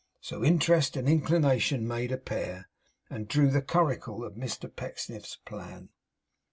[0.19, 2.67] So Interest and Inclination made a pair,
[3.11, 5.89] and drew the curricle of Mr Pecksniff's plan.